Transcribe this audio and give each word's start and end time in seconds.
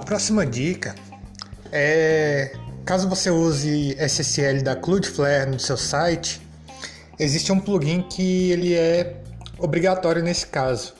próxima 0.00 0.44
dica 0.44 0.94
é 1.70 2.52
caso 2.84 3.08
você 3.08 3.30
use 3.30 3.96
SSL 3.98 4.62
da 4.62 4.76
Cloudflare 4.76 5.50
no 5.50 5.58
seu 5.58 5.76
site, 5.76 6.40
existe 7.18 7.50
um 7.50 7.58
plugin 7.58 8.02
que 8.02 8.50
ele 8.50 8.74
é 8.74 9.22
obrigatório 9.58 10.22
nesse 10.22 10.46
caso, 10.46 10.92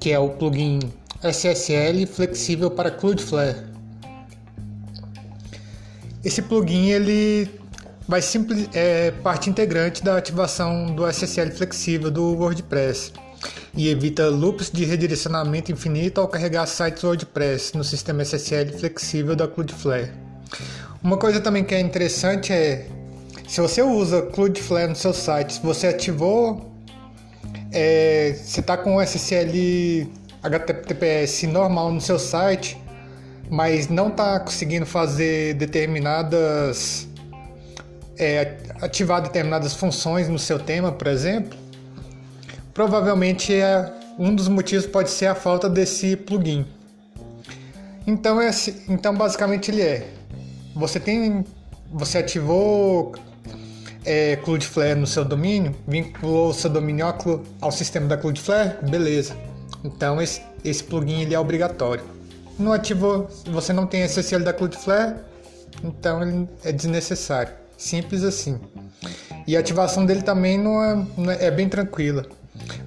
que 0.00 0.10
é 0.10 0.18
o 0.18 0.30
plugin 0.30 0.80
SSL 1.22 2.06
flexível 2.06 2.70
para 2.70 2.90
Cloudflare. 2.90 3.56
Esse 6.24 6.40
plugin 6.40 6.90
ele 6.90 7.50
vai 8.08 8.22
simples 8.22 8.68
é 8.72 9.10
parte 9.10 9.50
integrante 9.50 10.02
da 10.02 10.16
ativação 10.16 10.94
do 10.94 11.06
SSL 11.06 11.50
flexível 11.50 12.10
do 12.10 12.34
WordPress 12.34 13.12
e 13.74 13.88
evita 13.88 14.28
loops 14.28 14.70
de 14.70 14.84
redirecionamento 14.84 15.72
infinito 15.72 16.20
ao 16.20 16.28
carregar 16.28 16.66
sites 16.66 17.02
WordPress 17.02 17.76
no 17.76 17.84
sistema 17.84 18.22
SSL 18.22 18.78
flexível 18.78 19.36
da 19.36 19.48
Cloudflare. 19.48 20.12
Uma 21.02 21.16
coisa 21.16 21.40
também 21.40 21.64
que 21.64 21.74
é 21.74 21.80
interessante 21.80 22.52
é 22.52 22.86
se 23.46 23.60
você 23.60 23.82
usa 23.82 24.22
Cloudflare 24.22 24.88
no 24.88 24.96
seu 24.96 25.12
site, 25.12 25.54
se 25.54 25.60
você 25.60 25.88
ativou, 25.88 26.72
é, 27.72 28.36
você 28.42 28.60
está 28.60 28.76
com 28.76 29.00
SSL 29.02 30.10
HTTPS 30.42 31.46
normal 31.46 31.92
no 31.92 32.00
seu 32.00 32.18
site, 32.18 32.80
mas 33.50 33.88
não 33.88 34.08
está 34.08 34.40
conseguindo 34.40 34.86
fazer 34.86 35.54
determinadas 35.54 37.08
é, 38.18 38.56
ativar 38.80 39.20
determinadas 39.22 39.74
funções 39.74 40.28
no 40.28 40.38
seu 40.38 40.58
tema, 40.58 40.92
por 40.92 41.08
exemplo, 41.08 41.58
provavelmente 42.74 43.54
é, 43.54 43.90
um 44.18 44.34
dos 44.34 44.48
motivos 44.48 44.86
pode 44.86 45.08
ser 45.10 45.26
a 45.26 45.34
falta 45.34 45.70
desse 45.70 46.16
plugin. 46.16 46.66
Então, 48.06 48.42
é, 48.42 48.50
então 48.88 49.14
basicamente 49.14 49.70
ele 49.70 49.80
é: 49.80 50.10
você 50.74 51.00
tem, 51.00 51.44
você 51.90 52.18
ativou 52.18 53.14
é, 54.04 54.36
Cloudflare 54.36 54.98
no 54.98 55.06
seu 55.06 55.24
domínio, 55.24 55.74
vinculou 55.86 56.50
o 56.50 56.54
seu 56.54 56.68
domínio 56.68 57.06
ao, 57.06 57.42
ao 57.60 57.72
sistema 57.72 58.06
da 58.06 58.16
Cloudflare, 58.16 58.76
beleza. 58.88 59.36
Então 59.82 60.20
esse, 60.20 60.42
esse 60.64 60.82
plugin 60.84 61.22
ele 61.22 61.34
é 61.34 61.38
obrigatório. 61.38 62.04
Não 62.58 62.72
ativou, 62.72 63.28
você 63.46 63.72
não 63.72 63.86
tem 63.86 64.02
SSL 64.04 64.44
da 64.44 64.52
Cloudflare, 64.52 65.16
então 65.82 66.22
ele 66.22 66.48
é 66.62 66.72
desnecessário. 66.72 67.52
Simples 67.76 68.22
assim. 68.22 68.60
E 69.46 69.56
a 69.56 69.60
ativação 69.60 70.06
dele 70.06 70.22
também 70.22 70.56
não 70.58 70.82
é, 70.82 71.06
não 71.16 71.30
é, 71.30 71.46
é 71.46 71.50
bem 71.50 71.68
tranquila. 71.68 72.24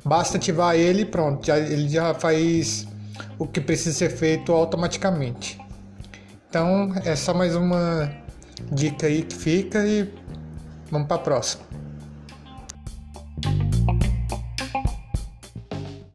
Basta 0.08 0.38
ativar 0.38 0.75
ele 0.75 1.03
pronto, 1.03 1.45
já, 1.45 1.58
ele 1.58 1.89
já 1.89 2.13
faz 2.13 2.88
o 3.38 3.45
que 3.45 3.59
precisa 3.59 3.94
ser 3.97 4.09
feito 4.09 4.53
automaticamente. 4.53 5.59
Então 6.49 6.94
é 7.03 7.14
só 7.16 7.33
mais 7.33 7.55
uma 7.55 8.09
dica 8.72 9.08
aí 9.08 9.22
que 9.23 9.36
fica 9.36 9.86
e 9.86 10.09
vamos 10.89 11.08
para 11.08 11.17
a 11.17 11.19
próxima. 11.19 11.66